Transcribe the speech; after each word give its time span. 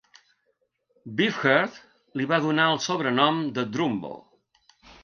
Beefheart 1.19 1.77
li 2.21 2.27
va 2.33 2.41
donar 2.47 2.67
el 2.73 2.83
sobrenom 2.87 3.47
de 3.61 3.69
"Drumbo". 3.77 4.15